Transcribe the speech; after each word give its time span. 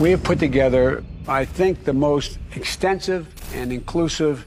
We 0.00 0.12
have 0.12 0.22
put 0.22 0.38
together, 0.38 1.02
I 1.26 1.44
think, 1.44 1.82
the 1.82 1.92
most 1.92 2.38
extensive 2.54 3.26
and 3.52 3.72
inclusive 3.72 4.46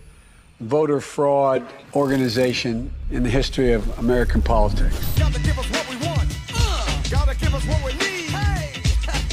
voter 0.62 1.02
fraud 1.02 1.68
organization 1.94 2.94
in 3.10 3.24
the 3.24 3.30
history 3.30 3.74
of 3.74 4.00
American 4.00 4.42
politics. 4.42 4.96
Gotta 5.20 5.42
give 5.42 5.60
us 5.60 5.70
what 5.70 5.90
we 5.90 5.98
want. 6.08 6.38
Uh, 6.56 7.04
gotta 7.10 7.38
give 7.38 7.54
us 7.54 7.66
what 7.66 7.84
we 7.84 7.92
need. 7.96 8.30
Hey. 8.30 8.82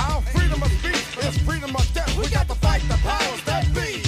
Our 0.02 0.20
freedom 0.22 0.60
of 0.60 0.72
speech 0.72 1.24
is 1.24 1.38
freedom 1.42 1.76
of 1.76 1.94
death. 1.94 2.18
We 2.18 2.28
got 2.30 2.48
to 2.48 2.56
fight 2.56 2.82
the 2.88 2.96
powers 2.96 3.44
that 3.44 3.72
be. 3.72 4.00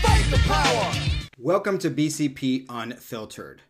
Fight 0.00 0.24
the 0.30 0.38
power. 0.48 0.92
Welcome 1.36 1.76
to 1.80 1.90
BCP 1.90 2.64
Unfiltered. 2.70 3.60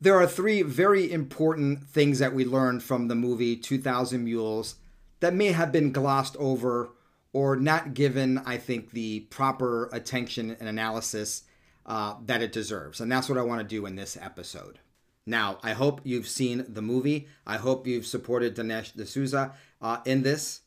There 0.00 0.14
are 0.14 0.26
three 0.28 0.62
very 0.62 1.10
important 1.10 1.82
things 1.88 2.20
that 2.20 2.32
we 2.32 2.44
learned 2.44 2.84
from 2.84 3.08
the 3.08 3.16
movie 3.16 3.56
2000 3.56 4.22
Mules 4.22 4.76
that 5.20 5.34
may 5.34 5.52
have 5.52 5.72
been 5.72 5.92
glossed 5.92 6.36
over 6.38 6.90
or 7.32 7.56
not 7.56 7.94
given, 7.94 8.38
I 8.38 8.56
think, 8.56 8.92
the 8.92 9.20
proper 9.20 9.90
attention 9.92 10.56
and 10.58 10.68
analysis 10.68 11.42
uh, 11.84 12.14
that 12.24 12.42
it 12.42 12.52
deserves. 12.52 13.00
And 13.00 13.12
that's 13.12 13.28
what 13.28 13.38
I 13.38 13.42
want 13.42 13.60
to 13.60 13.66
do 13.66 13.86
in 13.86 13.96
this 13.96 14.16
episode. 14.20 14.78
Now, 15.26 15.58
I 15.62 15.72
hope 15.72 16.00
you've 16.04 16.28
seen 16.28 16.64
the 16.68 16.82
movie. 16.82 17.28
I 17.46 17.56
hope 17.56 17.86
you've 17.86 18.06
supported 18.06 18.56
Dinesh 18.56 18.92
D'Souza 18.94 19.52
uh, 19.82 19.98
in 20.04 20.22
this. 20.22 20.62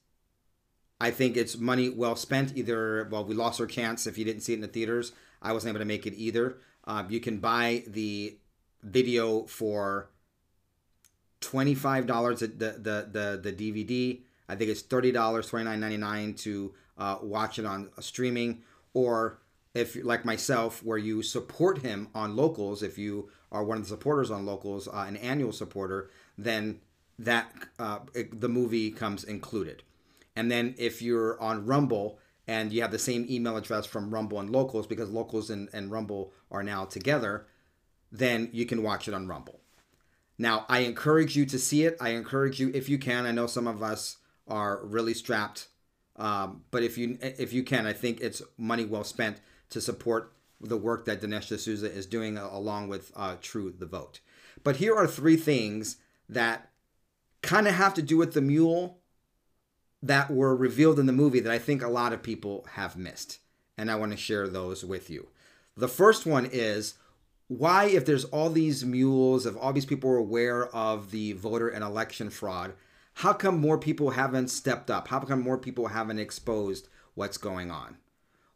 I 1.02 1.12
think 1.12 1.38
it's 1.38 1.58
money 1.58 1.90
well 1.90 2.16
spent. 2.16 2.56
Either, 2.58 3.08
well, 3.10 3.24
we 3.24 3.34
lost 3.34 3.62
our 3.62 3.68
chance 3.68 4.06
if 4.06 4.18
you 4.18 4.26
didn't 4.26 4.42
see 4.42 4.54
it 4.54 4.58
in 4.58 4.62
the 4.62 4.68
theaters. 4.68 5.14
I 5.42 5.54
wasn't 5.54 5.70
able 5.70 5.80
to 5.80 5.86
make 5.86 6.06
it 6.06 6.14
either. 6.16 6.58
Uh, 6.86 7.04
you 7.10 7.20
can 7.20 7.38
buy 7.38 7.84
the 7.88 8.38
video 8.84 9.46
for 9.46 10.10
$25 11.42 12.40
the, 12.40 12.48
the, 12.48 13.10
the, 13.12 13.40
the 13.42 13.54
DVD 13.54 14.22
I 14.50 14.56
think 14.56 14.70
it's 14.70 14.82
thirty 14.82 15.12
dollars, 15.12 15.48
twenty 15.48 15.66
nine 15.66 15.80
ninety 15.80 15.98
nine 15.98 16.34
to 16.46 16.74
uh, 16.98 17.18
watch 17.22 17.60
it 17.60 17.66
on 17.66 17.90
streaming, 18.00 18.64
or 18.94 19.40
if 19.74 19.96
like 20.04 20.26
myself, 20.26 20.84
where 20.84 20.98
you 20.98 21.22
support 21.22 21.78
him 21.78 22.10
on 22.14 22.36
locals, 22.36 22.84
if 22.84 22.98
you 22.98 23.30
are 23.52 23.64
one 23.64 23.78
of 23.78 23.84
the 23.84 23.90
supporters 23.90 24.32
on 24.32 24.46
locals, 24.46 24.88
uh, 24.88 25.06
an 25.08 25.16
annual 25.18 25.52
supporter, 25.52 26.10
then 26.38 26.82
that 27.18 27.54
uh, 27.78 28.00
it, 28.14 28.42
the 28.42 28.50
movie 28.50 28.92
comes 28.92 29.24
included. 29.24 29.84
And 30.36 30.50
then 30.50 30.76
if 30.78 31.02
you're 31.02 31.40
on 31.42 31.66
Rumble 31.66 32.18
and 32.48 32.72
you 32.74 32.82
have 32.82 32.92
the 32.92 33.00
same 33.00 33.26
email 33.30 33.58
address 33.58 33.86
from 33.86 34.14
Rumble 34.14 34.40
and 34.40 34.50
Locals, 34.50 34.88
because 34.88 35.10
Locals 35.10 35.50
and, 35.50 35.70
and 35.74 35.92
Rumble 35.92 36.34
are 36.50 36.64
now 36.64 36.86
together, 36.86 37.46
then 38.12 38.50
you 38.54 38.66
can 38.66 38.82
watch 38.82 39.08
it 39.08 39.14
on 39.14 39.28
Rumble. 39.28 39.60
Now, 40.38 40.66
I 40.70 40.80
encourage 40.80 41.36
you 41.36 41.46
to 41.46 41.60
see 41.60 41.84
it. 41.84 41.98
I 42.00 42.10
encourage 42.10 42.60
you, 42.60 42.72
if 42.74 42.88
you 42.90 42.98
can. 42.98 43.26
I 43.26 43.32
know 43.32 43.48
some 43.48 43.68
of 43.68 43.84
us 43.84 44.18
are 44.50 44.84
really 44.84 45.14
strapped. 45.14 45.68
Um, 46.16 46.64
but 46.72 46.84
if 46.84 46.98
you 46.98 47.18
if 47.22 47.54
you 47.54 47.64
can, 47.64 47.86
I 47.86 47.94
think 47.94 48.20
it's 48.20 48.42
money 48.58 48.86
well 48.86 49.04
spent 49.04 49.38
to 49.70 49.80
support 49.80 50.34
the 50.60 50.78
work 50.78 51.06
that 51.06 51.22
Dinesh 51.22 51.48
D'Souza 51.48 51.90
is 51.92 52.06
doing 52.06 52.38
along 52.38 52.90
with 52.90 53.12
uh, 53.16 53.36
True 53.42 53.72
the 53.72 53.86
Vote. 53.86 54.20
But 54.64 54.78
here 54.78 54.96
are 54.96 55.08
three 55.08 55.38
things 55.38 55.98
that 56.28 56.70
kind 57.42 57.68
of 57.68 57.76
have 57.76 57.94
to 57.94 58.02
do 58.02 58.18
with 58.18 58.34
the 58.34 58.42
mule 58.42 59.00
that 60.04 60.32
were 60.32 60.56
revealed 60.56 61.00
in 61.00 61.06
the 61.06 61.14
movie 61.14 61.40
that 61.40 61.52
I 61.52 61.60
think 61.60 61.82
a 61.82 61.90
lot 61.90 62.14
of 62.14 62.24
people 62.24 62.66
have 62.74 62.98
missed. 62.98 63.40
And 63.78 63.90
I 63.90 63.96
want 63.96 64.12
to 64.12 64.18
share 64.18 64.48
those 64.48 64.84
with 64.84 65.10
you. 65.10 65.30
The 65.78 65.88
first 65.88 66.26
one 66.26 66.48
is 66.52 66.96
why, 67.48 67.86
if 67.86 68.06
there's 68.06 68.26
all 68.26 68.50
these 68.50 68.84
mules, 68.84 69.46
if 69.46 69.56
all 69.58 69.74
these 69.74 69.86
people 69.86 70.10
are 70.12 70.18
aware 70.18 70.68
of 70.68 71.12
the 71.12 71.34
voter 71.34 71.70
and 71.70 71.84
election 71.84 72.30
fraud, 72.30 72.74
how 73.20 73.34
come 73.34 73.60
more 73.60 73.78
people 73.78 74.12
haven't 74.12 74.48
stepped 74.48 74.90
up? 74.90 75.10
How 75.10 75.20
come 75.20 75.42
more 75.42 75.58
people 75.58 75.88
haven't 75.88 76.20
exposed 76.20 76.88
what's 77.16 77.38
going 77.38 77.70
on? 77.70 77.98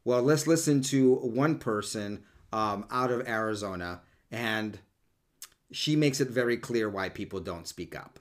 Well, 0.05 0.21
let's 0.21 0.47
listen 0.47 0.81
to 0.83 1.15
one 1.15 1.59
person 1.59 2.23
um, 2.53 2.85
out 2.89 3.11
of 3.11 3.27
Arizona, 3.27 4.03
and 4.31 4.79
she 5.69 5.97
makes 5.97 6.21
it 6.21 6.29
very 6.29 6.55
clear 6.55 6.89
why 6.89 7.09
people 7.09 7.41
don't 7.41 7.67
speak 7.67 7.93
up. 7.93 8.19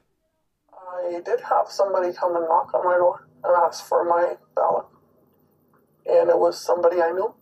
I 0.73 1.21
did 1.25 1.43
have 1.43 1.69
somebody 1.69 2.13
come 2.13 2.35
and 2.35 2.45
knock 2.47 2.75
on 2.75 2.85
my 2.87 2.97
door 2.97 3.29
and 3.45 3.55
ask 3.65 3.87
for 3.87 4.05
my 4.05 4.35
ballot. 4.57 4.87
And 6.07 6.29
it 6.29 6.39
was 6.39 6.61
somebody 6.61 7.01
I 7.01 7.13
knew 7.13 7.33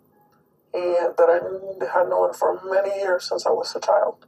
and 0.74 1.16
that 1.16 1.80
I 1.90 1.98
had 1.98 2.10
known 2.10 2.34
for 2.34 2.60
many 2.70 3.00
years 3.00 3.26
since 3.26 3.46
I 3.46 3.50
was 3.50 3.74
a 3.74 3.80
child. 3.80 4.26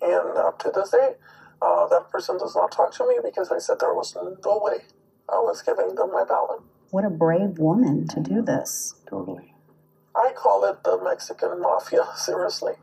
And 0.00 0.38
up 0.38 0.60
to 0.60 0.70
this 0.72 0.90
day, 0.90 1.14
uh, 1.62 1.86
that 1.86 2.10
person 2.10 2.38
does 2.38 2.56
not 2.56 2.72
talk 2.72 2.92
to 2.94 3.06
me 3.06 3.14
because 3.22 3.52
I 3.52 3.58
said 3.58 3.78
there 3.78 3.94
was 3.94 4.16
no 4.16 4.58
way 4.58 4.78
I 5.28 5.36
was 5.36 5.62
giving 5.62 5.94
them 5.94 6.10
my 6.12 6.24
ballot. 6.24 6.60
What 6.90 7.04
a 7.04 7.10
brave 7.10 7.58
woman 7.58 8.08
to 8.08 8.20
do 8.20 8.42
this. 8.42 8.94
Totally. 9.08 9.54
I 10.14 10.32
call 10.34 10.64
it 10.64 10.82
the 10.84 11.00
Mexican 11.02 11.60
mafia, 11.60 12.04
seriously, 12.16 12.74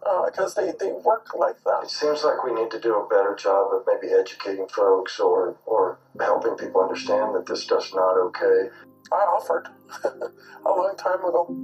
because 0.00 0.56
uh, 0.56 0.60
they, 0.60 0.72
they 0.78 0.92
work 0.92 1.34
like 1.36 1.62
that. 1.64 1.80
It 1.84 1.90
seems 1.90 2.22
like 2.22 2.44
we 2.44 2.54
need 2.54 2.70
to 2.70 2.80
do 2.80 2.94
a 2.94 3.08
better 3.08 3.34
job 3.34 3.72
of 3.72 3.82
maybe 3.86 4.12
educating 4.14 4.68
folks 4.68 5.18
or, 5.18 5.56
or 5.66 5.98
helping 6.18 6.54
people 6.54 6.82
understand 6.82 7.34
that 7.34 7.46
this 7.46 7.64
stuff's 7.64 7.92
not 7.92 8.16
okay. 8.28 8.70
I 9.12 9.16
offered 9.16 9.68
a 10.04 10.70
long 10.70 10.94
time 10.96 11.22
ago, 11.24 11.54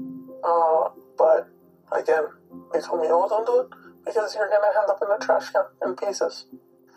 uh, 0.45 0.91
but 1.17 1.49
again, 1.93 2.25
they 2.73 2.81
told 2.81 3.01
me, 3.01 3.07
oh, 3.11 3.29
don't 3.29 3.47
do 3.47 3.61
it 3.61 3.80
because 4.05 4.35
you're 4.35 4.49
going 4.49 4.61
to 4.61 4.81
end 4.81 4.91
up 4.91 5.01
in 5.03 5.09
a 5.11 5.19
trash 5.25 5.51
can 5.51 5.65
in 5.85 5.97
pieces. 5.97 6.47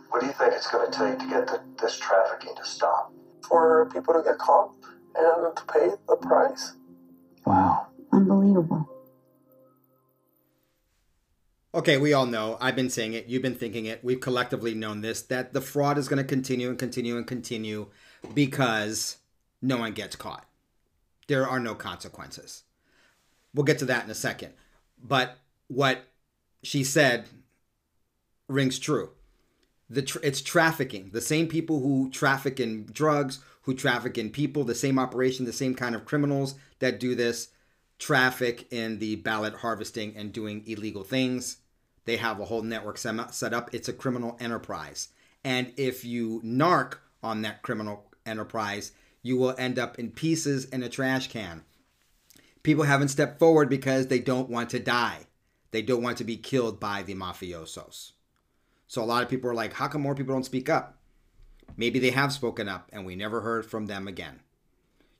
What 0.09 0.22
do 0.22 0.28
you 0.28 0.34
think 0.34 0.53
it's 0.53 0.69
going 0.69 0.91
to 0.91 0.97
take 0.97 1.19
to 1.19 1.28
get 1.28 1.47
the, 1.47 1.62
this 1.81 1.97
trafficking 1.97 2.56
to 2.56 2.66
stop? 2.66 3.12
For 3.47 3.90
people 3.91 4.14
to 4.14 4.22
get 4.24 4.38
caught 4.38 4.72
and 5.16 5.56
pay 5.68 5.90
the 6.08 6.16
price. 6.16 6.74
Wow. 7.46 7.88
Unbelievable. 8.12 8.90
Okay, 11.75 11.97
we 11.97 12.14
all 12.14 12.28
know, 12.28 12.58
I've 12.62 12.75
been 12.75 12.90
saying 12.90 13.14
it, 13.14 13.25
you've 13.25 13.41
been 13.41 13.56
thinking 13.56 13.85
it, 13.85 14.03
we've 14.03 14.22
collectively 14.22 14.75
known 14.75 15.02
this, 15.02 15.24
that 15.24 15.53
the 15.53 15.59
fraud 15.62 15.97
is 15.97 16.08
going 16.08 16.22
to 16.22 16.24
continue 16.24 16.70
and 16.70 16.78
continue 16.78 17.18
and 17.18 17.25
continue 17.25 17.88
because 18.34 19.18
no 19.62 19.78
one 19.78 19.91
gets 19.94 20.16
caught. 20.16 20.46
There 21.28 21.47
are 21.47 21.59
no 21.59 21.74
consequences. 21.74 22.64
We'll 23.53 23.66
get 23.66 23.80
to 23.80 23.85
that 23.85 24.06
in 24.06 24.12
a 24.12 24.16
second. 24.16 24.53
But 25.03 25.38
what 25.68 26.03
she 26.63 26.84
said 26.84 27.28
rings 28.47 28.79
true. 28.79 29.12
It's 29.90 30.41
trafficking. 30.41 31.12
The 31.13 31.22
same 31.22 31.47
people 31.47 31.81
who 31.81 32.09
traffic 32.09 32.59
in 32.59 32.85
drugs, 32.85 33.40
who 33.63 33.75
traffic 33.75 34.18
in 34.18 34.31
people, 34.31 34.63
the 34.63 34.73
same 34.73 34.97
operation, 34.97 35.46
the 35.46 35.53
same 35.53 35.75
kind 35.75 35.94
of 35.94 36.06
criminals 36.06 36.56
that 36.79 37.00
do 37.00 37.13
this 37.13 37.50
traffic 38.00 38.72
in 38.72 39.00
the 39.00 39.18
ballot 39.18 39.56
harvesting 39.56 40.16
and 40.18 40.34
doing 40.34 40.63
illegal 40.66 41.03
things. 41.03 41.57
They 42.06 42.18
have 42.18 42.40
a 42.40 42.46
whole 42.46 42.63
network 42.63 42.97
set 42.97 43.53
up. 43.53 43.73
It's 43.73 43.88
a 43.88 43.94
criminal 43.94 44.35
enterprise. 44.40 45.09
And 45.44 45.72
if 45.78 46.03
you 46.03 46.41
narc 46.44 46.96
on 47.22 47.44
that 47.44 47.62
criminal 47.62 48.12
enterprise, 48.25 48.94
you 49.22 49.38
will 49.38 49.56
end 49.57 49.78
up 49.78 50.00
in 50.00 50.12
pieces 50.12 50.66
in 50.66 50.84
a 50.84 50.90
trash 50.90 51.28
can. 51.28 51.63
People 52.63 52.84
haven't 52.85 53.09
stepped 53.09 53.40
forward 53.40 53.69
because 53.69 54.07
they 54.07 54.19
don't 54.19 54.50
want 54.50 54.69
to 54.72 54.79
die. 54.79 55.28
They 55.73 55.81
don't 55.81 56.03
want 56.03 56.19
to 56.19 56.23
be 56.23 56.38
killed 56.38 56.79
by 56.79 57.01
the 57.01 57.16
mafiosos. 57.16 58.11
So 58.88 59.01
a 59.01 59.06
lot 59.06 59.23
of 59.23 59.29
people 59.29 59.50
are 59.50 59.56
like, 59.56 59.73
how 59.73 59.88
come 59.88 60.03
more 60.03 60.13
people 60.13 60.35
don't 60.35 60.45
speak 60.45 60.69
up? 60.69 61.00
Maybe 61.75 61.97
they 61.97 62.11
have 62.11 62.31
spoken 62.31 62.69
up 62.69 62.89
and 62.94 63.07
we 63.07 63.16
never 63.16 63.41
heard 63.41 63.66
from 63.66 63.88
them 63.88 64.07
again. 64.07 64.41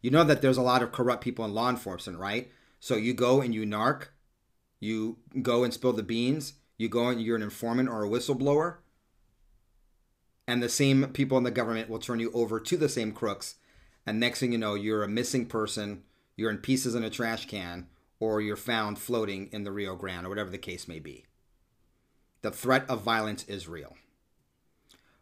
You 0.01 0.11
know 0.11 0.23
that 0.23 0.43
there's 0.43 0.57
a 0.57 0.61
lot 0.61 0.83
of 0.83 0.91
corrupt 0.91 1.23
people 1.23 1.43
in 1.43 1.55
law 1.55 1.71
enforcement, 1.71 2.19
right? 2.19 2.51
So 2.79 2.95
you 2.95 3.15
go 3.15 3.41
and 3.41 3.51
you 3.51 3.65
narc, 3.65 4.09
you 4.79 5.17
go 5.41 5.63
and 5.63 5.73
spill 5.73 5.93
the 5.93 6.03
beans, 6.03 6.53
you 6.77 6.87
go 6.87 7.07
and 7.07 7.19
you're 7.19 7.35
an 7.35 7.41
informant 7.41 7.89
or 7.89 8.05
a 8.05 8.09
whistleblower, 8.09 8.75
and 10.47 10.61
the 10.61 10.69
same 10.69 11.07
people 11.13 11.39
in 11.39 11.45
the 11.45 11.49
government 11.49 11.89
will 11.89 11.97
turn 11.97 12.19
you 12.19 12.31
over 12.31 12.59
to 12.59 12.77
the 12.77 12.89
same 12.89 13.11
crooks. 13.11 13.55
And 14.05 14.19
next 14.19 14.39
thing 14.39 14.51
you 14.51 14.59
know, 14.59 14.75
you're 14.75 15.03
a 15.03 15.07
missing 15.07 15.47
person, 15.47 16.03
you're 16.35 16.51
in 16.51 16.57
pieces 16.57 16.94
in 16.94 17.03
a 17.03 17.09
trash 17.09 17.47
can, 17.47 17.88
or 18.23 18.39
you're 18.39 18.55
found 18.55 18.97
floating 18.97 19.49
in 19.51 19.65
the 19.65 19.71
Rio 19.71 19.97
Grande, 19.97 20.25
or 20.25 20.29
whatever 20.29 20.49
the 20.49 20.57
case 20.57 20.87
may 20.87 20.99
be. 20.99 21.25
The 22.41 22.51
threat 22.51 22.89
of 22.89 23.01
violence 23.01 23.43
is 23.49 23.67
real. 23.67 23.97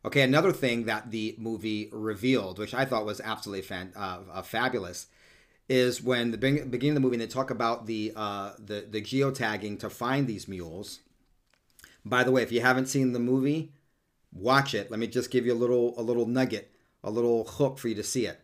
Okay, 0.05 0.21
another 0.21 0.51
thing 0.51 0.85
that 0.85 1.09
the 1.09 1.35
movie 1.39 1.89
revealed, 1.91 2.59
which 2.59 2.75
I 2.75 2.85
thought 2.85 3.05
was 3.05 3.19
absolutely 3.19 3.63
fan, 3.63 3.91
uh, 3.95 4.19
uh, 4.31 4.41
fabulous, 4.43 5.07
is 5.67 6.01
when 6.01 6.29
the 6.29 6.37
beginning 6.37 6.89
of 6.89 6.95
the 6.95 6.99
movie 6.99 7.17
they 7.17 7.25
talk 7.25 7.49
about 7.49 7.87
the 7.87 8.13
uh, 8.15 8.51
the 8.59 8.85
the 8.87 9.01
geotagging 9.01 9.79
to 9.79 9.89
find 9.89 10.27
these 10.27 10.47
mules. 10.47 10.99
By 12.05 12.23
the 12.23 12.31
way, 12.31 12.43
if 12.43 12.51
you 12.51 12.61
haven't 12.61 12.87
seen 12.87 13.13
the 13.13 13.19
movie, 13.19 13.73
watch 14.31 14.75
it. 14.75 14.91
Let 14.91 14.99
me 14.99 15.07
just 15.07 15.31
give 15.31 15.45
you 15.47 15.53
a 15.53 15.63
little 15.63 15.99
a 15.99 16.03
little 16.03 16.27
nugget, 16.27 16.71
a 17.03 17.09
little 17.09 17.45
hook 17.45 17.79
for 17.79 17.87
you 17.87 17.95
to 17.95 18.03
see 18.03 18.27
it. 18.27 18.39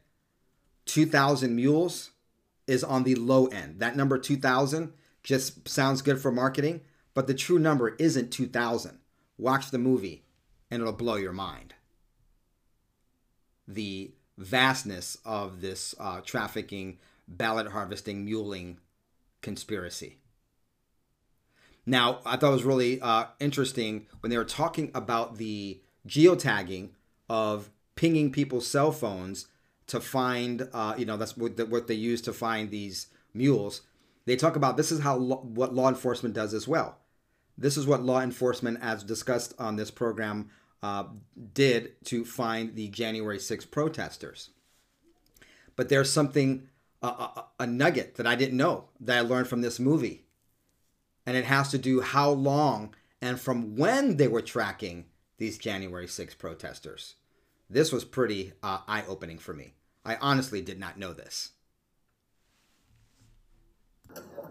Two 0.86 1.06
thousand 1.06 1.56
mules 1.56 2.12
is 2.68 2.84
on 2.84 3.04
the 3.04 3.16
low 3.16 3.48
end. 3.48 3.80
That 3.80 3.96
number 3.96 4.18
2000 4.18 4.94
just 5.24 5.68
sounds 5.68 6.02
good 6.02 6.20
for 6.22 6.32
marketing, 6.32 6.82
but 7.14 7.28
the 7.28 7.34
true 7.34 7.60
number 7.60 7.96
isn't 7.98 8.32
2000. 8.32 9.00
Watch 9.38 9.72
the 9.72 9.78
movie 9.78 10.24
and 10.70 10.82
it'll 10.82 10.94
blow 10.94 11.16
your 11.16 11.34
mind. 11.34 11.74
The 13.68 14.12
vastness 14.38 15.18
of 15.26 15.62
this 15.62 15.96
uh, 16.00 16.22
trafficking, 16.22 17.00
ballot 17.28 17.72
harvesting, 17.72 18.24
muling 18.24 18.80
conspiracy. 19.42 20.18
Now, 21.86 22.20
I 22.26 22.36
thought 22.36 22.50
it 22.50 22.56
was 22.56 22.64
really 22.64 23.00
uh, 23.02 23.26
interesting 23.40 24.08
when 24.20 24.30
they 24.30 24.38
were 24.38 24.46
talking 24.46 24.92
about 24.94 25.38
the 25.38 25.82
geotagging 26.08 26.90
of 27.30 27.70
pinging 27.96 28.32
people's 28.32 28.68
cell 28.68 28.92
phones 28.92 29.48
to 29.88 30.00
find, 30.00 30.68
uh, 30.74 30.96
you 30.98 31.06
know, 31.06 31.18
that's 31.18 31.38
what, 31.38 31.58
what 31.70 31.88
they 31.88 31.94
use 31.94 32.22
to 32.24 32.34
find 32.34 32.70
these 32.70 33.08
mules. 33.34 33.82
They 34.26 34.36
talk 34.36 34.56
about 34.56 34.78
this 34.78 34.92
is 34.92 35.00
how 35.00 35.16
lo- 35.16 35.42
what 35.44 35.74
law 35.74 35.88
enforcement 35.90 36.36
does 36.36 36.54
as 36.54 36.68
well. 36.68 36.98
This 37.58 37.78
is 37.78 37.88
what 37.88 38.04
law 38.04 38.22
enforcement, 38.22 38.80
as 38.82 39.04
discussed 39.04 39.54
on 39.58 39.78
this 39.78 39.90
program, 39.90 40.50
uh, 40.84 41.06
did 41.54 42.04
to 42.06 42.24
find 42.24 42.76
the 42.76 42.90
January 42.90 43.40
6 43.40 43.66
protesters. 43.66 44.50
But 45.76 45.90
there's 45.90 46.12
something, 46.12 46.68
a, 47.02 47.08
a, 47.08 47.46
a 47.62 47.68
nugget 47.68 48.16
that 48.16 48.28
I 48.28 48.36
didn't 48.36 48.58
know 48.58 48.86
that 49.00 49.18
I 49.18 49.22
learned 49.22 49.48
from 49.48 49.62
this 49.62 49.80
movie 49.80 50.28
and 51.28 51.36
it 51.36 51.46
has 51.46 51.70
to 51.70 51.78
do 51.78 52.02
how 52.02 52.32
long 52.32 52.96
and 53.22 53.40
from 53.40 53.76
when 53.76 54.16
they 54.16 54.30
were 54.30 54.42
tracking 54.42 55.06
these 55.38 55.58
January 55.58 56.08
6 56.08 56.34
protesters. 56.36 57.16
This 57.70 57.92
was 57.92 58.06
pretty 58.06 58.54
uh, 58.64 58.80
eye 58.88 59.04
opening 59.08 59.38
for 59.38 59.54
me. 59.54 59.74
I 60.06 60.16
honestly 60.22 60.62
did 60.62 60.80
not 60.80 60.98
know 60.98 61.14
this. 61.14 61.52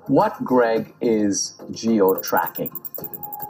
What, 0.07 0.45
Greg, 0.45 0.95
is 1.01 1.59
geo 1.73 2.21
tracking? 2.21 2.71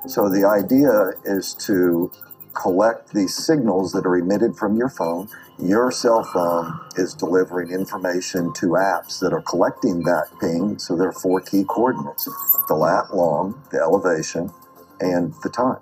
So 0.07 0.29
the 0.29 0.47
idea 0.47 1.15
is 1.25 1.53
to 1.67 2.13
collect 2.55 3.13
these 3.13 3.35
signals 3.35 3.93
that 3.93 4.07
are 4.07 4.17
emitted 4.17 4.57
from 4.57 4.77
your 4.77 4.89
phone. 4.89 5.29
Your 5.59 5.91
cell 5.91 6.23
phone 6.23 6.79
is 6.97 7.13
delivering 7.13 7.71
information 7.71 8.53
to 8.55 8.67
apps 8.69 9.19
that 9.21 9.33
are 9.33 9.43
collecting 9.43 10.05
that 10.05 10.29
ping. 10.41 10.79
So 10.79 10.97
there 10.97 11.09
are 11.09 11.13
four 11.13 11.41
key 11.41 11.65
coordinates 11.65 12.29
the 12.69 12.75
lat 12.75 13.15
long, 13.15 13.61
the 13.71 13.79
elevation, 13.79 14.51
and 15.01 15.35
the 15.43 15.51
time. 15.51 15.81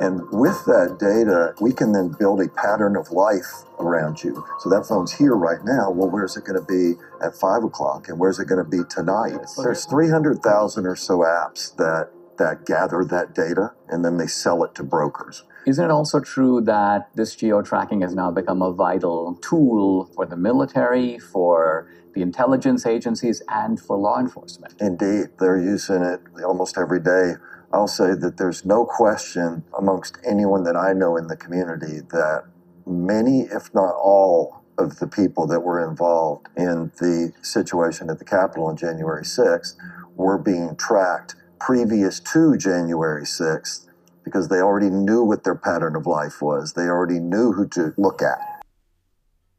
And 0.00 0.22
with 0.30 0.64
that 0.66 0.98
data, 0.98 1.54
we 1.60 1.72
can 1.72 1.92
then 1.92 2.14
build 2.18 2.40
a 2.40 2.48
pattern 2.48 2.96
of 2.96 3.10
life 3.10 3.64
around 3.78 4.22
you. 4.22 4.44
So 4.60 4.70
that 4.70 4.86
phone's 4.86 5.12
here 5.12 5.34
right 5.34 5.64
now. 5.64 5.90
Well, 5.90 6.10
where's 6.10 6.36
it 6.36 6.44
going 6.44 6.60
to 6.60 6.66
be 6.66 7.00
at 7.22 7.34
five 7.34 7.64
o'clock? 7.64 8.08
And 8.08 8.18
where's 8.18 8.38
it 8.38 8.46
going 8.46 8.62
to 8.64 8.70
be 8.70 8.82
tonight? 8.88 9.38
There's 9.56 9.84
300,000 9.86 10.86
or 10.86 10.96
so 10.96 11.18
apps 11.18 11.74
that, 11.76 12.10
that 12.38 12.66
gather 12.66 13.04
that 13.04 13.34
data 13.34 13.72
and 13.88 14.04
then 14.04 14.18
they 14.18 14.26
sell 14.26 14.64
it 14.64 14.74
to 14.76 14.82
brokers. 14.82 15.44
Isn't 15.66 15.84
it 15.84 15.90
also 15.90 16.20
true 16.20 16.60
that 16.62 17.10
this 17.16 17.34
geo 17.34 17.60
tracking 17.60 18.02
has 18.02 18.14
now 18.14 18.30
become 18.30 18.62
a 18.62 18.72
vital 18.72 19.36
tool 19.42 20.04
for 20.14 20.24
the 20.24 20.36
military, 20.36 21.18
for 21.18 21.88
the 22.14 22.22
intelligence 22.22 22.86
agencies, 22.86 23.42
and 23.48 23.80
for 23.80 23.96
law 23.96 24.20
enforcement? 24.20 24.74
Indeed, 24.80 25.30
they're 25.40 25.60
using 25.60 26.02
it 26.02 26.20
almost 26.44 26.78
every 26.78 27.00
day. 27.00 27.34
I'll 27.72 27.88
say 27.88 28.14
that 28.14 28.36
there's 28.36 28.64
no 28.64 28.84
question 28.84 29.64
amongst 29.78 30.18
anyone 30.24 30.64
that 30.64 30.76
I 30.76 30.92
know 30.92 31.16
in 31.16 31.26
the 31.26 31.36
community 31.36 32.00
that 32.10 32.44
many, 32.86 33.40
if 33.42 33.74
not 33.74 33.94
all, 33.94 34.62
of 34.78 34.98
the 34.98 35.06
people 35.06 35.46
that 35.46 35.60
were 35.60 35.88
involved 35.88 36.48
in 36.56 36.92
the 36.98 37.32
situation 37.42 38.10
at 38.10 38.18
the 38.18 38.24
Capitol 38.24 38.66
on 38.66 38.76
January 38.76 39.24
6th 39.24 39.74
were 40.16 40.38
being 40.38 40.76
tracked 40.76 41.34
previous 41.58 42.20
to 42.20 42.56
January 42.56 43.24
6th 43.24 43.86
because 44.24 44.48
they 44.48 44.56
already 44.56 44.90
knew 44.90 45.22
what 45.22 45.44
their 45.44 45.54
pattern 45.54 45.96
of 45.96 46.06
life 46.06 46.42
was. 46.42 46.74
They 46.74 46.82
already 46.82 47.20
knew 47.20 47.52
who 47.52 47.66
to 47.68 47.94
look 47.96 48.20
at. 48.22 48.38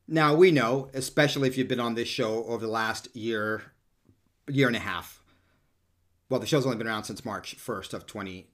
Now 0.08 0.36
we 0.36 0.52
know, 0.52 0.90
especially 0.94 1.48
if 1.48 1.58
you've 1.58 1.68
been 1.68 1.80
on 1.80 1.96
this 1.96 2.08
show 2.08 2.46
over 2.46 2.66
the 2.66 2.72
last 2.72 3.14
year, 3.16 3.64
year 4.48 4.68
and 4.68 4.76
a 4.76 4.80
half. 4.80 5.17
Well, 6.30 6.40
the 6.40 6.46
show's 6.46 6.66
only 6.66 6.78
been 6.78 6.88
around 6.88 7.06
since 7.06 7.24
March 7.24 7.58
1st 7.58 7.94
of 7.94 8.06
20. 8.06 8.48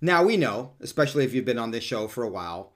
Now 0.00 0.24
we 0.24 0.36
know, 0.36 0.72
especially 0.80 1.24
if 1.24 1.34
you've 1.34 1.44
been 1.44 1.58
on 1.58 1.70
this 1.70 1.84
show 1.84 2.08
for 2.08 2.22
a 2.22 2.28
while, 2.28 2.72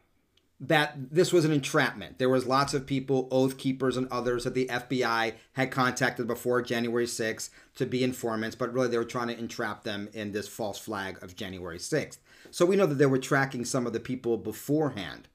that 0.60 0.94
this 1.10 1.32
was 1.32 1.44
an 1.44 1.52
entrapment. 1.52 2.18
There 2.18 2.28
was 2.28 2.46
lots 2.46 2.72
of 2.72 2.86
people, 2.86 3.26
oath 3.32 3.58
keepers 3.58 3.96
and 3.96 4.06
others 4.10 4.44
that 4.44 4.54
the 4.54 4.66
FBI 4.66 5.34
had 5.54 5.70
contacted 5.72 6.28
before 6.28 6.62
January 6.62 7.06
6th 7.06 7.50
to 7.76 7.86
be 7.86 8.04
informants, 8.04 8.54
but 8.54 8.72
really 8.72 8.88
they 8.88 8.98
were 8.98 9.04
trying 9.04 9.28
to 9.28 9.38
entrap 9.38 9.82
them 9.82 10.08
in 10.12 10.30
this 10.30 10.46
false 10.46 10.78
flag 10.78 11.20
of 11.22 11.34
January 11.34 11.78
6th. 11.78 12.18
So 12.52 12.64
we 12.64 12.76
know 12.76 12.86
that 12.86 12.94
they 12.94 13.06
were 13.06 13.18
tracking 13.18 13.64
some 13.64 13.86
of 13.86 13.92
the 13.92 14.00
people 14.00 14.36
beforehand. 14.36 15.26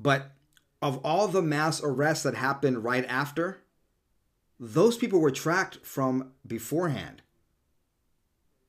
But 0.00 0.30
of 0.80 0.98
all 1.04 1.28
the 1.28 1.42
mass 1.42 1.82
arrests 1.82 2.24
that 2.24 2.34
happened 2.34 2.84
right 2.84 3.04
after, 3.06 3.60
those 4.60 4.96
people 4.96 5.20
were 5.20 5.30
tracked 5.30 5.78
from 5.84 6.32
beforehand. 6.46 7.22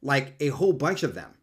Like 0.02 0.36
a 0.40 0.50
whole 0.50 0.74
bunch 0.74 1.04
of 1.04 1.16
them. 1.16 1.36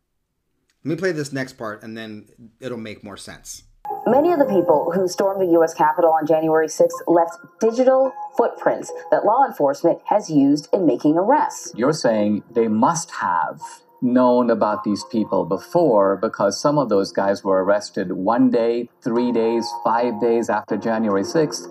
Let 0.84 0.90
me 0.90 0.96
play 0.96 1.12
this 1.12 1.32
next 1.32 1.54
part 1.54 1.82
and 1.82 1.96
then 1.96 2.28
it'll 2.60 2.78
make 2.78 3.02
more 3.02 3.16
sense. 3.16 3.64
Many 4.06 4.32
of 4.32 4.38
the 4.38 4.44
people 4.44 4.92
who 4.94 5.08
stormed 5.08 5.40
the 5.40 5.52
U.S. 5.54 5.74
Capitol 5.74 6.10
on 6.10 6.26
January 6.26 6.68
6th 6.68 6.90
left 7.08 7.36
digital 7.60 8.12
footprints 8.36 8.92
that 9.10 9.24
law 9.24 9.44
enforcement 9.44 9.98
has 10.04 10.30
used 10.30 10.68
in 10.72 10.86
making 10.86 11.16
arrests. 11.16 11.72
You're 11.74 11.92
saying 11.92 12.44
they 12.54 12.68
must 12.68 13.10
have 13.10 13.60
known 14.02 14.50
about 14.50 14.84
these 14.84 15.02
people 15.10 15.44
before 15.44 16.16
because 16.16 16.60
some 16.60 16.78
of 16.78 16.88
those 16.88 17.12
guys 17.12 17.42
were 17.42 17.64
arrested 17.64 18.12
one 18.12 18.50
day, 18.50 18.88
three 19.02 19.32
days, 19.32 19.68
five 19.82 20.20
days 20.20 20.48
after 20.48 20.76
January 20.76 21.22
6th. 21.22 21.66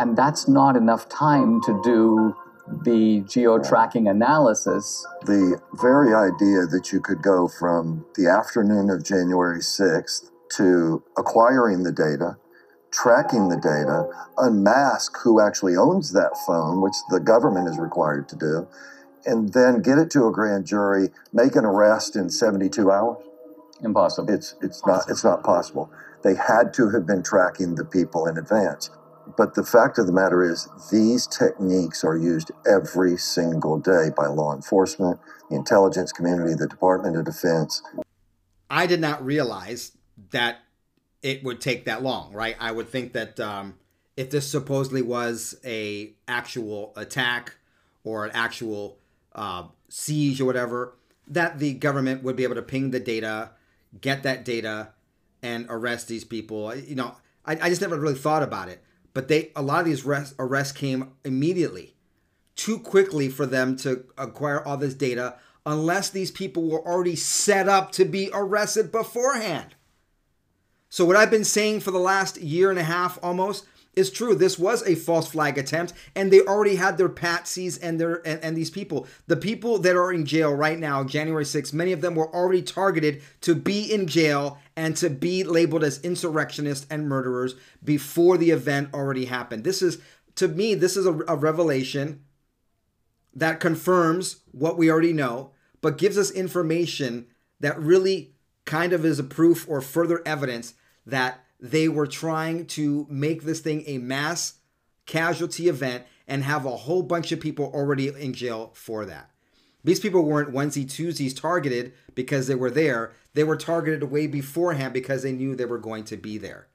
And 0.00 0.16
that's 0.16 0.48
not 0.48 0.76
enough 0.76 1.10
time 1.10 1.60
to 1.62 1.78
do 1.84 2.34
the 2.84 3.22
geo 3.28 3.58
tracking 3.58 4.08
analysis. 4.08 5.06
The 5.26 5.60
very 5.74 6.14
idea 6.14 6.64
that 6.66 6.90
you 6.90 7.00
could 7.00 7.20
go 7.20 7.48
from 7.48 8.06
the 8.14 8.26
afternoon 8.26 8.88
of 8.88 9.04
January 9.04 9.60
6th 9.60 10.30
to 10.56 11.02
acquiring 11.18 11.82
the 11.82 11.92
data, 11.92 12.38
tracking 12.90 13.50
the 13.50 13.56
data, 13.56 14.08
unmask 14.38 15.18
who 15.22 15.38
actually 15.38 15.76
owns 15.76 16.12
that 16.12 16.32
phone, 16.46 16.80
which 16.80 16.96
the 17.10 17.20
government 17.20 17.68
is 17.68 17.78
required 17.78 18.26
to 18.30 18.36
do, 18.36 18.66
and 19.26 19.52
then 19.52 19.82
get 19.82 19.98
it 19.98 20.10
to 20.12 20.26
a 20.26 20.32
grand 20.32 20.64
jury, 20.64 21.10
make 21.30 21.56
an 21.56 21.66
arrest 21.66 22.16
in 22.16 22.30
72 22.30 22.90
hours? 22.90 23.18
Impossible. 23.82 24.32
It's 24.32 24.54
it's 24.62 24.84
not 24.86 25.10
it's 25.10 25.24
not 25.24 25.42
possible. 25.44 25.90
They 26.22 26.34
had 26.34 26.72
to 26.74 26.90
have 26.90 27.06
been 27.06 27.22
tracking 27.22 27.74
the 27.74 27.84
people 27.84 28.26
in 28.26 28.38
advance. 28.38 28.90
But 29.36 29.54
the 29.54 29.64
fact 29.64 29.98
of 29.98 30.06
the 30.06 30.12
matter 30.12 30.42
is, 30.42 30.68
these 30.90 31.26
techniques 31.26 32.04
are 32.04 32.16
used 32.16 32.50
every 32.66 33.16
single 33.16 33.78
day 33.78 34.08
by 34.16 34.26
law 34.26 34.54
enforcement, 34.54 35.20
the 35.48 35.56
intelligence 35.56 36.12
community, 36.12 36.54
the 36.54 36.66
Department 36.66 37.16
of 37.16 37.24
Defense. 37.24 37.82
I 38.68 38.86
did 38.86 39.00
not 39.00 39.24
realize 39.24 39.92
that 40.30 40.58
it 41.22 41.42
would 41.44 41.60
take 41.60 41.84
that 41.84 42.02
long, 42.02 42.32
right? 42.32 42.56
I 42.58 42.72
would 42.72 42.88
think 42.88 43.12
that 43.12 43.38
um, 43.38 43.78
if 44.16 44.30
this 44.30 44.50
supposedly 44.50 45.02
was 45.02 45.56
a 45.64 46.12
actual 46.26 46.92
attack 46.96 47.56
or 48.04 48.24
an 48.24 48.30
actual 48.34 48.98
uh, 49.34 49.64
siege 49.88 50.40
or 50.40 50.44
whatever, 50.44 50.94
that 51.28 51.58
the 51.58 51.74
government 51.74 52.22
would 52.22 52.36
be 52.36 52.44
able 52.44 52.54
to 52.56 52.62
ping 52.62 52.90
the 52.90 53.00
data, 53.00 53.50
get 54.00 54.22
that 54.22 54.44
data, 54.44 54.90
and 55.42 55.66
arrest 55.68 56.08
these 56.08 56.24
people. 56.24 56.74
You 56.74 56.96
know, 56.96 57.16
I, 57.44 57.52
I 57.52 57.68
just 57.68 57.80
never 57.80 57.98
really 57.98 58.14
thought 58.14 58.42
about 58.42 58.68
it. 58.68 58.82
But 59.12 59.28
they 59.28 59.50
a 59.56 59.62
lot 59.62 59.80
of 59.80 59.86
these 59.86 60.04
arrests, 60.04 60.34
arrests 60.38 60.72
came 60.72 61.12
immediately, 61.24 61.94
too 62.56 62.78
quickly 62.78 63.28
for 63.28 63.46
them 63.46 63.76
to 63.78 64.04
acquire 64.16 64.64
all 64.64 64.76
this 64.76 64.94
data, 64.94 65.36
unless 65.66 66.10
these 66.10 66.30
people 66.30 66.68
were 66.68 66.86
already 66.86 67.16
set 67.16 67.68
up 67.68 67.92
to 67.92 68.04
be 68.04 68.30
arrested 68.32 68.92
beforehand. 68.92 69.74
So, 70.88 71.04
what 71.04 71.16
I've 71.16 71.30
been 71.30 71.44
saying 71.44 71.80
for 71.80 71.90
the 71.90 71.98
last 71.98 72.40
year 72.40 72.70
and 72.70 72.78
a 72.78 72.84
half 72.84 73.18
almost 73.22 73.64
is 73.94 74.10
true. 74.10 74.34
This 74.34 74.58
was 74.58 74.86
a 74.86 74.94
false 74.94 75.28
flag 75.28 75.58
attempt, 75.58 75.92
and 76.14 76.32
they 76.32 76.40
already 76.40 76.76
had 76.76 76.96
their 76.96 77.08
patsies 77.08 77.78
and 77.82 78.00
their 78.00 78.26
and, 78.26 78.42
and, 78.42 78.56
these 78.56 78.70
people. 78.70 79.06
The 79.26 79.36
people 79.36 79.78
that 79.78 79.96
are 79.96 80.12
in 80.12 80.26
jail 80.26 80.52
right 80.54 80.78
now, 80.78 81.04
January 81.04 81.44
6th, 81.44 81.72
many 81.72 81.92
of 81.92 82.00
them 82.00 82.14
were 82.14 82.32
already 82.34 82.62
targeted 82.62 83.22
to 83.42 83.54
be 83.54 83.92
in 83.92 84.06
jail 84.06 84.58
and 84.80 84.96
to 84.96 85.10
be 85.10 85.44
labeled 85.44 85.84
as 85.84 86.00
insurrectionists 86.00 86.86
and 86.88 87.06
murderers 87.06 87.54
before 87.84 88.38
the 88.38 88.50
event 88.50 88.88
already 88.94 89.26
happened. 89.26 89.62
This 89.62 89.82
is, 89.82 89.98
to 90.36 90.48
me, 90.48 90.74
this 90.74 90.96
is 90.96 91.04
a, 91.04 91.12
a 91.28 91.36
revelation 91.36 92.24
that 93.34 93.60
confirms 93.60 94.40
what 94.52 94.78
we 94.78 94.90
already 94.90 95.12
know, 95.12 95.50
but 95.82 95.98
gives 95.98 96.16
us 96.16 96.30
information 96.30 97.26
that 97.60 97.78
really 97.78 98.32
kind 98.64 98.94
of 98.94 99.04
is 99.04 99.18
a 99.18 99.22
proof 99.22 99.68
or 99.68 99.82
further 99.82 100.22
evidence 100.24 100.72
that 101.04 101.44
they 101.60 101.86
were 101.86 102.06
trying 102.06 102.64
to 102.64 103.06
make 103.10 103.42
this 103.42 103.60
thing 103.60 103.84
a 103.86 103.98
mass 103.98 104.60
casualty 105.04 105.68
event 105.68 106.04
and 106.26 106.42
have 106.42 106.64
a 106.64 106.78
whole 106.78 107.02
bunch 107.02 107.32
of 107.32 107.40
people 107.40 107.70
already 107.74 108.08
in 108.08 108.32
jail 108.32 108.70
for 108.72 109.04
that. 109.04 109.30
These 109.84 110.00
people 110.00 110.24
weren't 110.24 110.54
onesie 110.54 110.86
twosies 110.86 111.38
targeted 111.38 111.92
because 112.14 112.46
they 112.46 112.54
were 112.54 112.70
there. 112.70 113.12
They 113.34 113.44
were 113.44 113.56
targeted 113.56 114.04
way 114.04 114.26
beforehand 114.26 114.92
because 114.92 115.22
they 115.22 115.32
knew 115.32 115.54
they 115.54 115.64
were 115.64 115.78
going 115.78 116.04
to 116.04 116.16
be 116.16 116.38
there. 116.38 116.68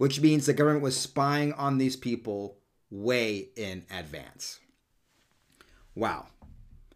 which 0.00 0.18
means 0.18 0.46
the 0.46 0.54
government 0.54 0.82
was 0.82 0.98
spying 0.98 1.52
on 1.52 1.76
these 1.76 1.94
people 1.94 2.56
way 2.90 3.50
in 3.54 3.84
advance. 3.90 4.58
Wow. 5.94 6.28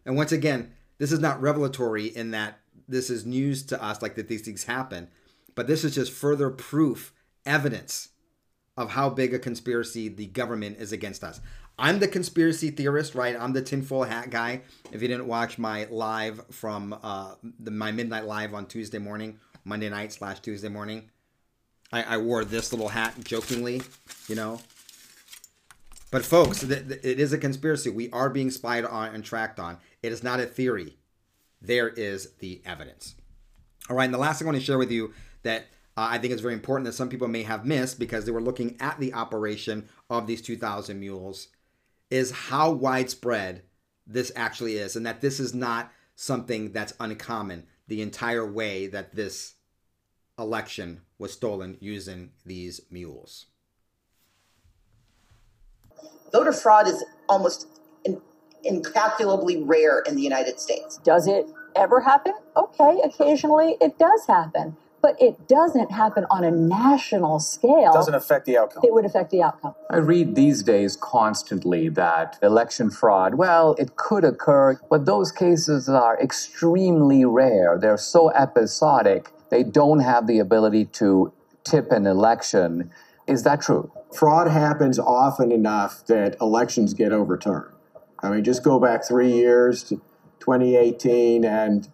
And 0.07 0.15
once 0.15 0.31
again, 0.31 0.73
this 0.97 1.11
is 1.11 1.19
not 1.19 1.39
revelatory 1.39 2.07
in 2.07 2.31
that 2.31 2.57
this 2.87 3.11
is 3.11 3.23
news 3.23 3.61
to 3.67 3.83
us, 3.83 4.01
like 4.01 4.15
that 4.15 4.27
these 4.27 4.41
things 4.41 4.63
happen, 4.63 5.07
but 5.53 5.67
this 5.67 5.83
is 5.83 5.93
just 5.93 6.11
further 6.11 6.49
proof, 6.49 7.13
evidence 7.45 8.09
of 8.75 8.89
how 8.89 9.11
big 9.11 9.35
a 9.35 9.39
conspiracy 9.39 10.07
the 10.07 10.25
government 10.25 10.77
is 10.79 10.91
against 10.91 11.23
us. 11.23 11.41
I'm 11.77 11.99
the 11.99 12.07
conspiracy 12.07 12.71
theorist, 12.71 13.15
right? 13.15 13.35
I'm 13.37 13.53
the 13.53 13.61
tinfoil 13.61 14.03
hat 14.03 14.29
guy. 14.29 14.61
If 14.91 15.01
you 15.01 15.07
didn't 15.07 15.27
watch 15.27 15.57
my 15.57 15.87
live 15.89 16.45
from 16.51 16.97
uh, 17.03 17.35
the, 17.59 17.71
my 17.71 17.91
midnight 17.91 18.25
live 18.25 18.53
on 18.53 18.65
Tuesday 18.65 18.97
morning, 18.97 19.39
Monday 19.65 19.89
night 19.89 20.13
slash 20.13 20.39
Tuesday 20.39 20.69
morning, 20.69 21.09
I, 21.91 22.03
I 22.03 22.17
wore 22.17 22.45
this 22.45 22.71
little 22.71 22.89
hat 22.89 23.15
jokingly, 23.23 23.81
you 24.27 24.35
know. 24.35 24.61
But 26.11 26.23
folks, 26.23 26.61
th- 26.61 26.87
th- 26.87 27.01
it 27.03 27.19
is 27.19 27.33
a 27.33 27.37
conspiracy. 27.37 27.89
We 27.89 28.09
are 28.11 28.29
being 28.29 28.51
spied 28.51 28.85
on 28.85 29.13
and 29.13 29.23
tracked 29.23 29.59
on. 29.59 29.77
It 30.01 30.13
is 30.13 30.23
not 30.23 30.39
a 30.39 30.45
theory. 30.45 30.97
There 31.61 31.89
is 31.89 32.31
the 32.39 32.61
evidence. 32.65 33.15
All 33.89 33.97
right, 33.97 34.05
and 34.05 34.13
the 34.13 34.19
last 34.19 34.39
thing 34.39 34.47
I 34.47 34.51
want 34.51 34.59
to 34.59 34.65
share 34.65 34.77
with 34.77 34.91
you 34.91 35.13
that 35.43 35.63
uh, 35.97 36.07
I 36.11 36.19
think 36.19 36.33
is 36.33 36.41
very 36.41 36.53
important 36.53 36.85
that 36.85 36.93
some 36.93 37.09
people 37.09 37.27
may 37.27 37.43
have 37.43 37.65
missed 37.65 37.99
because 37.99 38.25
they 38.25 38.31
were 38.31 38.41
looking 38.41 38.77
at 38.79 38.99
the 38.99 39.13
operation 39.13 39.89
of 40.09 40.25
these 40.25 40.41
2,000 40.41 40.99
mules 40.99 41.49
is 42.09 42.31
how 42.31 42.71
widespread 42.71 43.63
this 44.07 44.31
actually 44.35 44.75
is, 44.75 44.95
and 44.95 45.05
that 45.05 45.21
this 45.21 45.39
is 45.39 45.53
not 45.53 45.91
something 46.15 46.71
that's 46.71 46.93
uncommon. 46.99 47.65
The 47.87 48.01
entire 48.01 48.49
way 48.49 48.87
that 48.87 49.15
this 49.15 49.55
election 50.37 51.01
was 51.17 51.33
stolen 51.33 51.77
using 51.79 52.31
these 52.45 52.81
mules. 52.89 53.47
Voter 56.31 56.51
fraud 56.51 56.87
is 56.87 57.03
almost 57.29 57.67
in, 58.03 58.21
incalculably 58.63 59.63
rare 59.63 59.99
in 59.99 60.15
the 60.15 60.21
United 60.21 60.59
States. 60.59 60.97
Does 61.03 61.27
it 61.27 61.47
ever 61.75 62.01
happen? 62.01 62.33
Okay, 62.57 62.99
occasionally 63.03 63.77
it 63.79 63.97
does 63.97 64.25
happen 64.27 64.75
but 65.05 65.21
it 65.21 65.47
doesn't 65.47 65.91
happen 65.91 66.25
on 66.31 66.43
a 66.43 66.49
national 66.49 67.39
scale. 67.39 67.91
It 67.91 67.93
doesn't 67.93 68.15
affect 68.15 68.47
the 68.47 68.57
outcome. 68.57 68.81
It 68.83 68.91
would 68.91 69.05
affect 69.05 69.29
the 69.29 69.43
outcome. 69.43 69.75
I 69.91 69.97
read 69.97 70.33
these 70.33 70.63
days 70.63 70.97
constantly 70.99 71.89
that 71.89 72.39
election 72.41 72.89
fraud, 72.89 73.35
well, 73.35 73.75
it 73.77 73.97
could 73.97 74.23
occur, 74.23 74.79
but 74.89 75.05
those 75.05 75.31
cases 75.31 75.87
are 75.87 76.19
extremely 76.19 77.23
rare. 77.23 77.77
They're 77.79 77.99
so 77.99 78.31
episodic, 78.31 79.29
they 79.51 79.61
don't 79.61 79.99
have 79.99 80.25
the 80.25 80.39
ability 80.39 80.85
to 80.93 81.31
tip 81.63 81.91
an 81.91 82.07
election. 82.07 82.89
Is 83.27 83.43
that 83.43 83.61
true? 83.61 83.91
Fraud 84.11 84.47
happens 84.47 84.97
often 84.97 85.51
enough 85.51 86.03
that 86.07 86.35
elections 86.41 86.95
get 86.95 87.11
overturned. 87.11 87.75
I 88.23 88.31
mean, 88.31 88.43
just 88.43 88.63
go 88.63 88.79
back 88.79 89.07
three 89.07 89.33
years 89.33 89.83
to 89.83 89.97
2018 90.39 91.45
and 91.45 91.89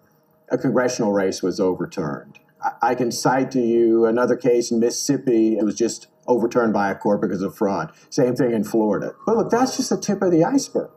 a 0.48 0.58
congressional 0.58 1.12
race 1.12 1.44
was 1.44 1.60
overturned. 1.60 2.40
I 2.82 2.96
can 2.96 3.12
cite 3.12 3.52
to 3.52 3.62
you 3.62 4.06
another 4.06 4.36
case 4.36 4.72
in 4.72 4.80
Mississippi. 4.80 5.58
It 5.58 5.64
was 5.64 5.76
just 5.76 6.08
overturned 6.28 6.74
by 6.74 6.92
a 6.92 6.96
court 6.96 7.22
because 7.22 7.42
of 7.42 7.56
fraud. 7.56 7.92
Same 8.10 8.36
thing 8.36 8.52
in 8.52 8.64
Florida. 8.64 9.14
But 9.26 9.38
look, 9.38 9.50
that's 9.50 9.78
just 9.78 9.90
the 9.90 9.98
tip 9.98 10.22
of 10.22 10.32
the 10.32 10.44
iceberg. 10.44 10.92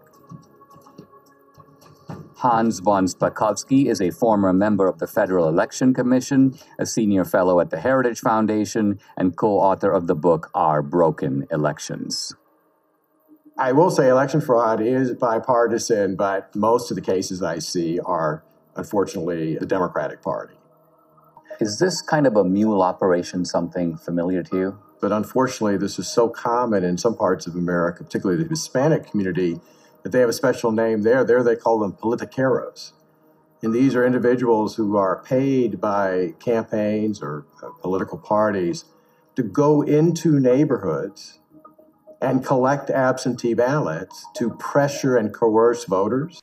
Hans 2.36 2.80
von 2.80 3.06
Spakovsky 3.06 3.86
is 3.86 4.02
a 4.02 4.10
former 4.10 4.52
member 4.52 4.86
of 4.86 4.98
the 4.98 5.06
Federal 5.06 5.48
Election 5.48 5.94
Commission, 5.94 6.58
a 6.78 6.84
senior 6.84 7.24
fellow 7.24 7.58
at 7.60 7.70
the 7.70 7.80
Heritage 7.80 8.20
Foundation, 8.20 9.00
and 9.16 9.34
co 9.34 9.58
author 9.58 9.90
of 9.90 10.06
the 10.06 10.14
book 10.14 10.50
Our 10.54 10.82
Broken 10.82 11.46
Elections. 11.50 12.34
I 13.56 13.72
will 13.72 13.90
say 13.90 14.08
election 14.08 14.40
fraud 14.40 14.82
is 14.82 15.14
bipartisan, 15.14 16.16
but 16.16 16.54
most 16.54 16.90
of 16.90 16.96
the 16.96 17.00
cases 17.00 17.40
I 17.40 17.60
see 17.60 18.00
are, 18.00 18.42
unfortunately, 18.76 19.56
the 19.56 19.66
Democratic 19.66 20.20
Party. 20.20 20.54
Is 21.60 21.78
this 21.78 22.02
kind 22.02 22.26
of 22.26 22.36
a 22.36 22.44
mule 22.44 22.82
operation 22.82 23.44
something 23.44 23.96
familiar 23.96 24.42
to 24.44 24.56
you? 24.56 24.78
But 25.00 25.12
unfortunately, 25.12 25.76
this 25.76 25.98
is 25.98 26.08
so 26.08 26.28
common 26.28 26.82
in 26.82 26.98
some 26.98 27.16
parts 27.16 27.46
of 27.46 27.54
America, 27.54 28.02
particularly 28.02 28.42
the 28.42 28.48
Hispanic 28.48 29.08
community, 29.10 29.60
that 30.02 30.10
they 30.10 30.20
have 30.20 30.28
a 30.28 30.34
special 30.34 30.72
name 30.72 31.02
there. 31.02 31.22
There 31.22 31.42
they 31.42 31.56
call 31.56 31.78
them 31.78 31.92
politiqueros. 31.92 32.92
And 33.62 33.72
these 33.72 33.94
are 33.94 34.04
individuals 34.04 34.76
who 34.76 34.96
are 34.96 35.22
paid 35.22 35.80
by 35.80 36.34
campaigns 36.38 37.22
or 37.22 37.46
uh, 37.62 37.68
political 37.80 38.18
parties 38.18 38.84
to 39.36 39.42
go 39.42 39.82
into 39.82 40.38
neighborhoods 40.38 41.38
and 42.20 42.44
collect 42.44 42.90
absentee 42.90 43.54
ballots 43.54 44.26
to 44.36 44.50
pressure 44.50 45.16
and 45.16 45.32
coerce 45.32 45.84
voters. 45.84 46.40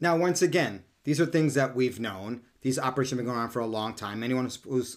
Now, 0.00 0.16
once 0.16 0.40
again, 0.40 0.84
these 1.04 1.20
are 1.20 1.26
things 1.26 1.54
that 1.54 1.74
we've 1.74 2.00
known. 2.00 2.42
These 2.66 2.80
operations 2.80 3.10
have 3.12 3.18
been 3.18 3.26
going 3.26 3.38
on 3.38 3.50
for 3.50 3.60
a 3.60 3.66
long 3.66 3.94
time. 3.94 4.24
Anyone 4.24 4.50
who's 4.64 4.96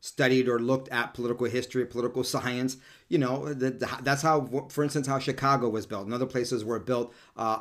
studied 0.00 0.46
or 0.46 0.58
looked 0.58 0.90
at 0.90 1.14
political 1.14 1.46
history, 1.46 1.86
political 1.86 2.22
science, 2.34 2.76
you 3.08 3.16
know, 3.16 3.54
that's 3.54 4.20
how, 4.20 4.66
for 4.68 4.84
instance, 4.84 5.06
how 5.06 5.18
Chicago 5.18 5.70
was 5.70 5.86
built 5.86 6.04
and 6.04 6.12
other 6.12 6.26
places 6.26 6.66
were 6.66 6.78
built 6.78 7.14
uh, 7.34 7.60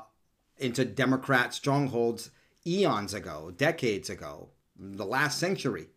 into 0.58 0.84
Democrat 0.84 1.54
strongholds 1.54 2.30
eons 2.68 3.14
ago, 3.14 3.54
decades 3.56 4.10
ago. 4.10 4.50
The 4.78 5.06
last 5.06 5.40
century 5.40 5.88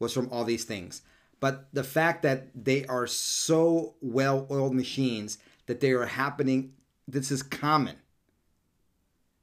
was 0.00 0.12
from 0.12 0.28
all 0.32 0.42
these 0.42 0.64
things. 0.64 1.02
But 1.38 1.68
the 1.72 1.84
fact 1.84 2.24
that 2.24 2.48
they 2.52 2.84
are 2.86 3.06
so 3.06 3.94
well 4.00 4.44
oiled 4.50 4.74
machines 4.74 5.38
that 5.66 5.78
they 5.78 5.92
are 5.92 6.06
happening, 6.06 6.72
this 7.06 7.30
is 7.30 7.44
common. 7.44 7.94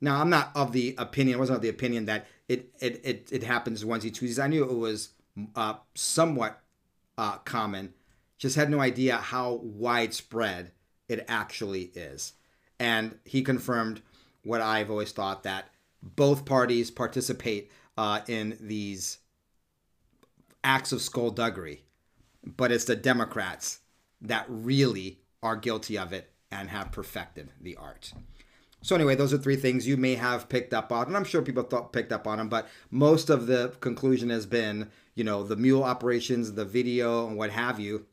Now, 0.03 0.19
I'm 0.19 0.29
not 0.29 0.51
of 0.53 0.73
the 0.73 0.95
opinion, 0.97 1.37
I 1.37 1.39
wasn't 1.39 1.55
of 1.55 1.61
the 1.61 1.69
opinion 1.69 2.07
that 2.07 2.27
it 2.49 2.73
it 2.81 2.99
it, 3.05 3.29
it 3.31 3.43
happens 3.43 3.85
each 3.85 4.19
Tuesdays. 4.19 4.37
I 4.37 4.47
knew 4.47 4.65
it 4.65 4.73
was 4.73 5.11
uh, 5.55 5.75
somewhat 5.95 6.61
uh, 7.17 7.37
common. 7.37 7.93
Just 8.37 8.57
had 8.57 8.69
no 8.69 8.81
idea 8.81 9.15
how 9.15 9.61
widespread 9.63 10.73
it 11.07 11.23
actually 11.29 11.83
is. 11.95 12.33
And 12.81 13.17
he 13.23 13.43
confirmed 13.43 14.01
what 14.43 14.59
I've 14.59 14.91
always 14.91 15.13
thought 15.13 15.43
that 15.43 15.69
both 16.01 16.43
parties 16.43 16.91
participate 16.91 17.71
uh, 17.97 18.19
in 18.27 18.57
these 18.59 19.19
acts 20.65 20.91
of 20.91 21.01
skullduggery, 21.01 21.85
but 22.43 22.73
it's 22.73 22.83
the 22.83 22.97
Democrats 22.97 23.79
that 24.19 24.45
really 24.49 25.21
are 25.41 25.55
guilty 25.55 25.97
of 25.97 26.11
it 26.11 26.29
and 26.51 26.69
have 26.69 26.91
perfected 26.91 27.53
the 27.61 27.77
art. 27.77 28.11
So 28.83 28.95
anyway, 28.95 29.15
those 29.15 29.33
are 29.33 29.37
three 29.37 29.55
things 29.55 29.87
you 29.87 29.95
may 29.95 30.15
have 30.15 30.49
picked 30.49 30.73
up 30.73 30.91
on, 30.91 31.07
and 31.07 31.15
I'm 31.15 31.23
sure 31.23 31.41
people 31.41 31.63
thought 31.63 31.93
picked 31.93 32.11
up 32.11 32.27
on 32.27 32.37
them. 32.37 32.49
But 32.49 32.67
most 32.91 33.29
of 33.29 33.47
the 33.47 33.73
conclusion 33.79 34.29
has 34.29 34.45
been, 34.45 34.91
you 35.15 35.23
know, 35.23 35.41
the 35.41 35.55
mule 35.55 35.85
operations, 35.85 36.51
the 36.51 36.65
video, 36.65 37.25
and 37.25 37.37
what 37.37 37.49
have 37.51 37.79
you. 37.79 38.05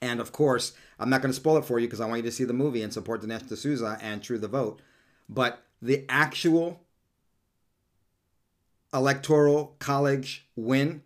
And 0.00 0.20
of 0.20 0.30
course, 0.30 0.74
I'm 1.00 1.10
not 1.10 1.22
going 1.22 1.32
to 1.32 1.36
spoil 1.36 1.56
it 1.56 1.64
for 1.64 1.80
you 1.80 1.88
because 1.88 2.00
I 2.00 2.06
want 2.06 2.18
you 2.18 2.30
to 2.30 2.32
see 2.32 2.44
the 2.44 2.52
movie 2.52 2.82
and 2.82 2.92
support 2.92 3.20
Dinesh 3.20 3.48
D'Souza 3.48 3.98
and 4.00 4.22
True 4.22 4.38
the 4.38 4.46
Vote. 4.46 4.80
But 5.28 5.60
the 5.82 6.04
actual 6.08 6.80
electoral 8.94 9.74
college 9.80 10.46
win 10.54 11.02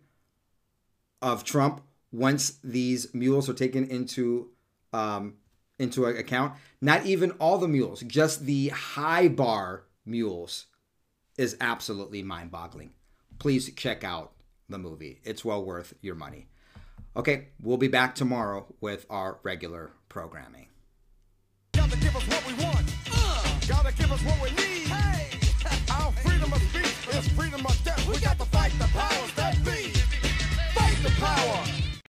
of 1.23 1.43
Trump 1.43 1.81
once 2.11 2.59
these 2.63 3.11
mules 3.15 3.49
are 3.49 3.53
taken 3.53 3.83
into 3.85 4.51
um, 4.93 5.37
into 5.79 6.05
account. 6.05 6.53
Not 6.81 7.05
even 7.05 7.31
all 7.31 7.57
the 7.57 7.67
mules, 7.67 8.01
just 8.01 8.45
the 8.45 8.69
high 8.69 9.27
bar 9.27 9.83
mules 10.05 10.67
is 11.37 11.57
absolutely 11.59 12.23
mind 12.23 12.51
boggling. 12.51 12.91
Please 13.39 13.73
check 13.73 14.03
out 14.03 14.31
the 14.69 14.77
movie, 14.77 15.19
it's 15.23 15.45
well 15.45 15.63
worth 15.63 15.93
your 16.01 16.15
money. 16.15 16.47
Okay, 17.17 17.47
we'll 17.61 17.77
be 17.77 17.87
back 17.87 18.15
tomorrow 18.15 18.65
with 18.81 19.05
our 19.09 19.39
regular 19.43 19.91
programming. 20.09 20.67
Gotta 21.73 21.97
give 21.97 22.15
us 22.15 22.27
what 22.27 22.45
we 22.47 22.63
want. 22.63 22.93
Uh. 23.11 23.59
Gotta 23.67 23.93
give 23.95 24.11
us 24.11 24.21
what 24.23 24.41
we 24.41 24.49
need. 24.51 24.87
Hey. 24.87 25.29
Our 25.91 26.11
freedom 26.11 26.51
of 26.51 26.61
speech 26.61 27.15
is 27.15 27.27
freedom 27.29 27.65
of 27.65 27.83
death. 27.83 28.05
We, 28.07 28.15
we 28.15 28.19
got, 28.19 28.37
got 28.37 28.45
to 28.45 28.51
fight 28.51 28.71
the 28.79 28.85
powers 28.85 29.33
that 29.35 29.55
be. 29.63 29.91
Fight 30.73 30.97
the 31.03 31.09
power. 31.19 31.84